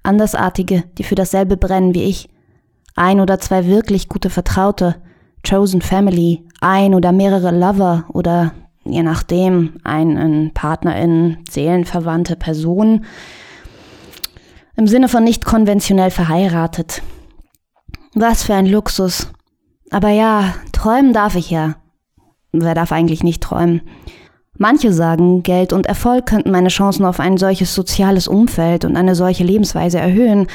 Andersartige, 0.02 0.84
die 0.98 1.02
für 1.02 1.14
dasselbe 1.14 1.56
brennen 1.56 1.94
wie 1.94 2.02
ich, 2.02 2.28
ein 2.94 3.20
oder 3.20 3.40
zwei 3.40 3.66
wirklich 3.66 4.10
gute 4.10 4.28
Vertraute, 4.28 4.96
Chosen 5.48 5.80
Family, 5.80 6.46
ein 6.60 6.94
oder 6.94 7.10
mehrere 7.10 7.58
Lover 7.58 8.04
oder 8.12 8.52
je 8.84 9.02
nachdem 9.02 9.78
einen 9.82 10.52
PartnerInnen, 10.52 11.38
seelenverwandte 11.50 12.36
Personen, 12.36 13.06
im 14.76 14.86
Sinne 14.86 15.08
von 15.08 15.24
nicht 15.24 15.46
konventionell 15.46 16.10
verheiratet. 16.10 17.00
Was 18.14 18.42
für 18.42 18.52
ein 18.52 18.66
Luxus. 18.66 19.32
Aber 19.90 20.10
ja, 20.10 20.54
träumen 20.72 21.14
darf 21.14 21.34
ich 21.34 21.50
ja. 21.50 21.76
Wer 22.62 22.74
darf 22.74 22.92
eigentlich 22.92 23.22
nicht 23.22 23.42
träumen? 23.42 23.82
Manche 24.58 24.92
sagen, 24.92 25.42
Geld 25.42 25.72
und 25.72 25.86
Erfolg 25.86 26.26
könnten 26.26 26.50
meine 26.50 26.68
Chancen 26.68 27.04
auf 27.04 27.20
ein 27.20 27.36
solches 27.36 27.74
soziales 27.74 28.26
Umfeld 28.26 28.84
und 28.84 28.96
eine 28.96 29.14
solche 29.14 29.44
Lebensweise 29.44 29.98
erhöhen. 29.98 30.46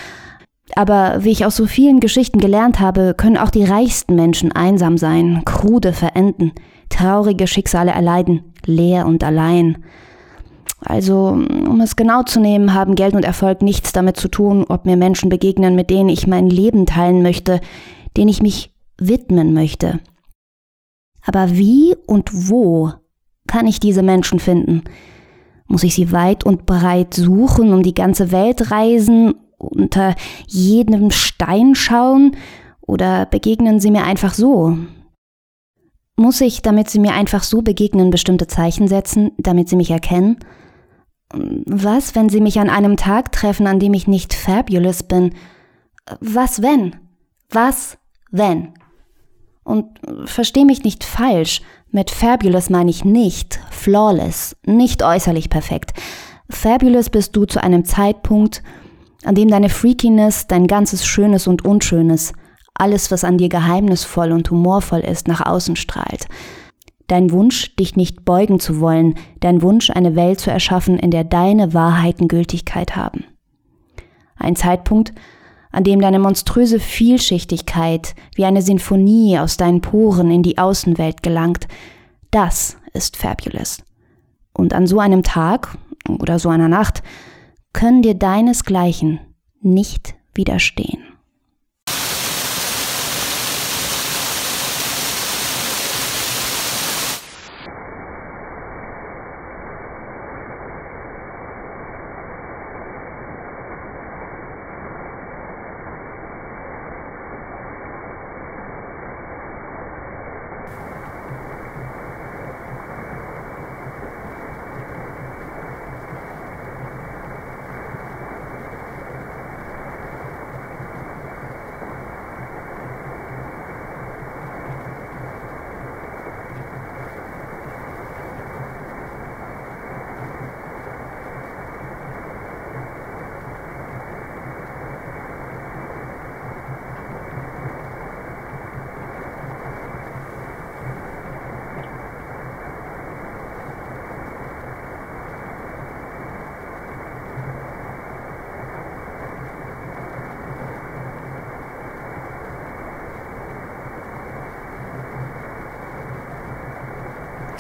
Aber 0.76 1.24
wie 1.24 1.32
ich 1.32 1.46
aus 1.46 1.56
so 1.56 1.66
vielen 1.66 2.00
Geschichten 2.00 2.40
gelernt 2.40 2.80
habe, 2.80 3.14
können 3.16 3.38
auch 3.38 3.52
die 3.52 3.64
reichsten 3.64 4.16
Menschen 4.16 4.52
einsam 4.52 4.98
sein, 4.98 5.44
krude 5.46 5.94
verenden, 5.94 6.54
traurige 6.90 7.46
Schicksale 7.46 7.92
erleiden, 7.92 8.54
leer 8.66 9.06
und 9.06 9.24
allein. 9.24 9.84
Also, 10.84 11.28
um 11.28 11.80
es 11.82 11.96
genau 11.96 12.24
zu 12.24 12.40
nehmen, 12.40 12.74
haben 12.74 12.96
Geld 12.96 13.14
und 13.14 13.24
Erfolg 13.24 13.62
nichts 13.62 13.92
damit 13.92 14.18
zu 14.18 14.30
tun, 14.30 14.66
ob 14.68 14.86
mir 14.86 14.98
Menschen 14.98 15.30
begegnen, 15.30 15.76
mit 15.76 15.92
denen 15.92 16.10
ich 16.10 16.26
mein 16.26 16.50
Leben 16.50 16.88
teilen 16.88 17.22
möchte, 17.22 17.62
denen 18.18 18.30
ich 18.30 18.42
mich 18.42 18.74
widmen 18.98 19.54
möchte. 19.54 20.00
Aber 21.24 21.52
wie 21.52 21.96
und 22.08 22.50
wo 22.50 22.92
kann 23.48 23.68
ich 23.68 23.80
diese 23.80 24.04
Menschen 24.04 24.40
finden? 24.40 24.84
Muss 25.68 25.84
ich 25.84 25.96
sie 25.96 26.12
weit 26.12 26.44
und 26.46 26.66
breit 26.66 27.14
suchen, 27.14 27.74
um 27.74 27.84
die 27.84 27.94
ganze 27.94 28.32
Welt 28.32 28.72
reisen, 28.72 29.36
unter 29.58 30.16
jedem 30.48 31.12
Stein 31.12 31.76
schauen 31.76 32.36
oder 32.82 33.26
begegnen 33.26 33.80
sie 33.80 33.92
mir 33.92 34.04
einfach 34.04 34.34
so? 34.34 34.78
Muss 36.18 36.42
ich, 36.42 36.62
damit 36.62 36.90
sie 36.90 37.00
mir 37.00 37.14
einfach 37.14 37.44
so 37.44 37.62
begegnen, 37.62 38.10
bestimmte 38.10 38.48
Zeichen 38.48 38.88
setzen, 38.88 39.32
damit 39.38 39.70
sie 39.70 39.76
mich 39.76 39.92
erkennen? 39.92 40.40
Was, 41.34 42.16
wenn 42.16 42.30
sie 42.30 42.42
mich 42.42 42.60
an 42.60 42.70
einem 42.70 42.98
Tag 42.98 43.32
treffen, 43.32 43.66
an 43.66 43.80
dem 43.80 43.94
ich 43.94 44.08
nicht 44.08 44.34
fabulous 44.34 45.04
bin? 45.04 45.34
Was 46.20 46.62
wenn? 46.62 46.96
Was 47.50 47.98
wenn? 48.32 48.74
Und 49.64 50.00
versteh 50.26 50.66
mich 50.66 50.84
nicht 50.84 51.04
falsch, 51.04 51.62
mit 51.92 52.10
fabulous 52.10 52.70
meine 52.70 52.90
ich 52.90 53.06
nicht 53.06 53.60
flawless, 53.70 54.56
nicht 54.66 55.04
äußerlich 55.04 55.50
perfekt. 55.50 55.94
Fabulous 56.50 57.10
bist 57.10 57.36
du 57.36 57.46
zu 57.46 57.62
einem 57.62 57.86
Zeitpunkt, 57.86 58.64
an 59.24 59.36
dem 59.36 59.50
deine 59.50 59.70
Freakiness, 59.70 60.48
dein 60.48 60.68
ganzes 60.68 61.06
Schönes 61.06 61.48
und 61.48 61.64
Unschönes, 61.64 62.34
alles, 62.74 63.12
was 63.12 63.24
an 63.24 63.38
dir 63.38 63.50
geheimnisvoll 63.50 64.32
und 64.32 64.50
humorvoll 64.50 65.02
ist, 65.02 65.28
nach 65.28 65.46
außen 65.46 65.76
strahlt. 65.76 66.28
Dein 67.08 67.32
Wunsch, 67.32 67.76
dich 67.76 67.96
nicht 67.96 68.24
beugen 68.24 68.60
zu 68.60 68.80
wollen, 68.80 69.16
dein 69.42 69.62
Wunsch, 69.62 69.90
eine 69.90 70.16
Welt 70.16 70.40
zu 70.40 70.50
erschaffen, 70.50 70.98
in 70.98 71.12
der 71.12 71.26
deine 71.26 71.74
Wahrheiten 71.74 72.28
Gültigkeit 72.28 72.96
haben. 72.96 73.26
Ein 74.38 74.56
Zeitpunkt, 74.56 75.14
an 75.72 75.84
dem 75.84 76.02
deine 76.02 76.20
monströse 76.20 76.80
Vielschichtigkeit 76.80 78.16
wie 78.36 78.46
eine 78.46 78.62
Sinfonie 78.62 79.40
aus 79.40 79.58
deinen 79.58 79.82
Poren 79.82 80.32
in 80.32 80.44
die 80.44 80.58
Außenwelt 80.58 81.24
gelangt, 81.24 81.68
das 82.32 82.78
ist 82.94 83.18
fabulous. 83.18 83.84
Und 84.54 84.74
an 84.74 84.88
so 84.88 85.00
einem 85.00 85.24
Tag 85.24 85.78
oder 86.20 86.40
so 86.40 86.50
einer 86.50 86.68
Nacht 86.68 87.04
können 87.74 88.02
dir 88.02 88.16
deinesgleichen 88.16 89.20
nicht 89.62 90.16
widerstehen. 90.34 91.11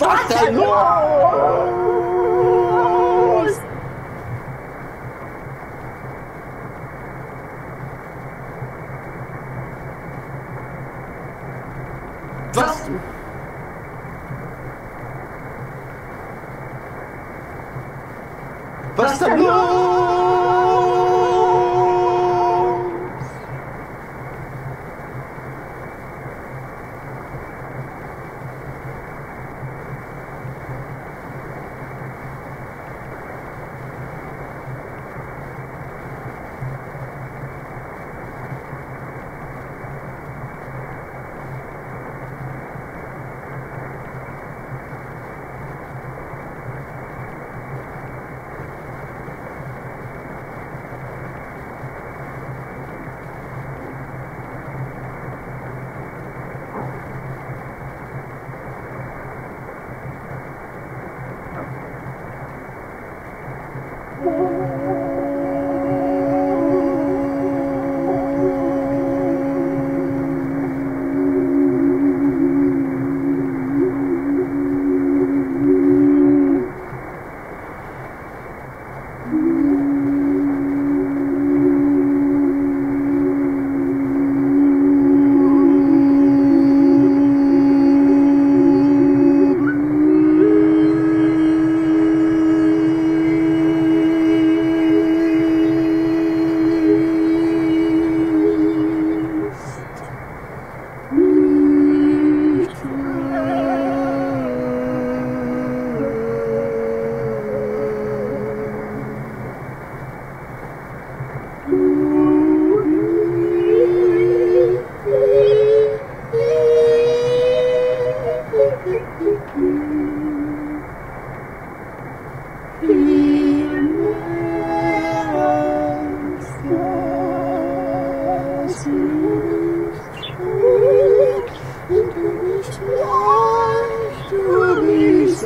Was 0.01 0.27
denn 0.29 0.57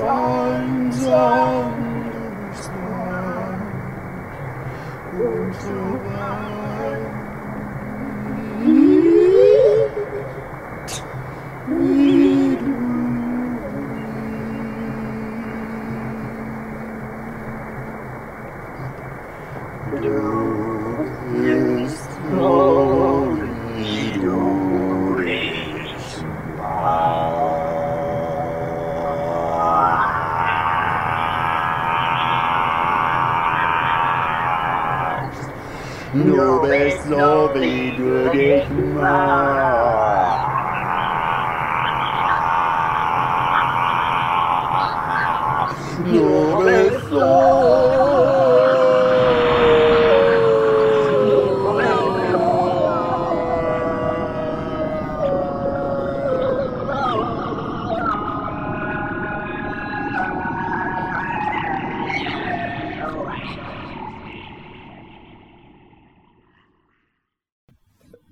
Du 0.05 0.44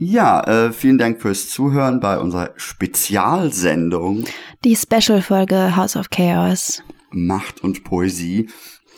Ja, 0.06 0.42
äh, 0.42 0.74
vielen 0.74 0.98
Dank 0.98 1.22
fürs 1.22 1.50
Zuhören 1.50 2.02
bei 2.02 2.20
unserer 2.20 2.50
Spezialsendung 2.58 4.26
Die 4.66 4.76
Special-Folge 4.76 5.78
House 5.78 5.96
of 5.96 6.10
Chaos. 6.10 6.84
Macht 7.12 7.64
und 7.64 7.86
Poesie. 7.86 8.50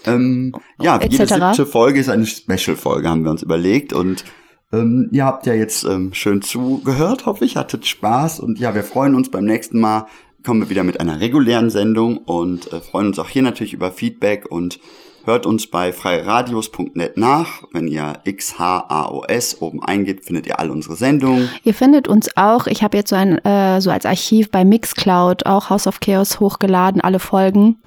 Ähm, 0.05 0.55
ja, 0.81 0.99
jede 0.99 1.23
etc.. 1.23 1.33
siebte 1.33 1.65
Folge 1.67 1.99
ist 1.99 2.09
eine 2.09 2.25
Special-Folge, 2.25 3.07
haben 3.07 3.23
wir 3.23 3.29
uns 3.29 3.43
überlegt. 3.43 3.93
Und 3.93 4.25
ähm, 4.73 5.09
ihr 5.11 5.25
habt 5.25 5.45
ja 5.45 5.53
jetzt 5.53 5.83
ähm, 5.83 6.11
schön 6.11 6.41
zugehört, 6.41 7.27
hoffe 7.27 7.45
ich, 7.45 7.55
hattet 7.55 7.85
Spaß. 7.85 8.39
Und 8.39 8.57
ja, 8.57 8.73
wir 8.73 8.83
freuen 8.83 9.13
uns 9.13 9.29
beim 9.29 9.45
nächsten 9.45 9.79
Mal, 9.79 10.07
kommen 10.43 10.61
wir 10.61 10.71
wieder 10.71 10.83
mit 10.83 10.99
einer 10.99 11.19
regulären 11.19 11.69
Sendung 11.69 12.17
und 12.17 12.73
äh, 12.73 12.81
freuen 12.81 13.07
uns 13.07 13.19
auch 13.19 13.29
hier 13.29 13.43
natürlich 13.43 13.73
über 13.73 13.91
Feedback 13.91 14.47
und 14.49 14.79
hört 15.25 15.45
uns 15.45 15.67
bei 15.67 15.91
freiradios.net 15.91 17.17
nach. 17.17 17.63
Wenn 17.71 17.87
ihr 17.87 18.13
XHAOS 18.25 19.61
oben 19.61 19.83
eingebt, 19.83 20.25
findet 20.25 20.47
ihr 20.47 20.59
all 20.59 20.71
unsere 20.71 20.95
Sendungen. 20.95 21.49
Ihr 21.63 21.73
findet 21.73 22.07
uns 22.07 22.35
auch, 22.37 22.67
ich 22.67 22.83
habe 22.83 22.97
jetzt 22.97 23.09
so 23.09 23.15
ein 23.15 23.37
äh, 23.45 23.81
so 23.81 23.91
als 23.91 24.05
Archiv 24.05 24.51
bei 24.51 24.63
Mixcloud 24.63 25.45
auch 25.45 25.69
House 25.69 25.87
of 25.87 25.99
Chaos 25.99 26.39
hochgeladen, 26.39 27.01
alle 27.01 27.19
Folgen. 27.19 27.77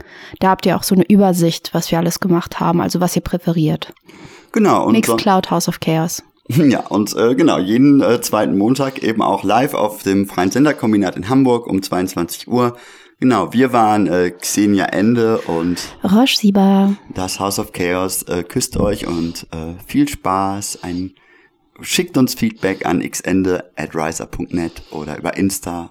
Da 0.40 0.50
habt 0.50 0.66
ihr 0.66 0.76
auch 0.76 0.82
so 0.82 0.94
eine 0.94 1.04
Übersicht, 1.08 1.70
was 1.72 1.90
wir 1.90 1.98
alles 1.98 2.20
gemacht 2.20 2.60
haben, 2.60 2.80
also 2.80 3.00
was 3.00 3.16
ihr 3.16 3.22
präferiert. 3.22 3.92
Genau. 4.52 4.90
Mixcloud 4.90 5.50
House 5.50 5.68
of 5.68 5.80
Chaos. 5.80 6.22
Ja, 6.56 6.86
und 6.86 7.14
äh, 7.14 7.34
genau, 7.34 7.58
jeden 7.58 8.00
äh, 8.00 8.22
zweiten 8.22 8.56
Montag 8.56 9.02
eben 9.02 9.20
auch 9.20 9.44
live 9.44 9.74
auf 9.74 10.02
dem 10.02 10.26
Freien 10.26 10.50
Senderkombinat 10.50 11.14
in 11.14 11.28
Hamburg 11.28 11.66
um 11.66 11.82
22 11.82 12.48
Uhr. 12.48 12.76
Genau, 13.20 13.52
wir 13.52 13.72
waren 13.72 14.06
äh, 14.06 14.30
Xenia 14.30 14.86
Ende 14.86 15.38
und 15.42 15.80
Roche 16.04 16.36
Sieber. 16.36 16.96
das 17.14 17.40
House 17.40 17.58
of 17.58 17.72
Chaos. 17.72 18.22
Äh, 18.24 18.44
küsst 18.44 18.76
euch 18.76 19.06
und 19.08 19.46
äh, 19.50 19.74
viel 19.84 20.08
Spaß. 20.08 20.80
Ein, 20.82 21.12
schickt 21.80 22.16
uns 22.16 22.34
Feedback 22.34 22.86
an 22.86 23.00
xende 23.00 23.70
at 23.76 23.94
riser.net 23.94 24.82
oder 24.92 25.18
über 25.18 25.36
Insta. 25.36 25.90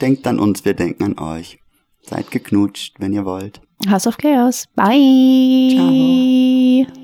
Denkt 0.00 0.26
an 0.26 0.38
uns, 0.38 0.64
wir 0.64 0.72
denken 0.72 1.02
an 1.04 1.18
euch. 1.18 1.58
Seid 2.02 2.30
geknutscht, 2.30 2.94
wenn 2.98 3.12
ihr 3.12 3.26
wollt. 3.26 3.60
House 3.88 4.06
of 4.06 4.16
Chaos. 4.16 4.64
Bye. 4.74 6.86
Ciao. 6.86 7.00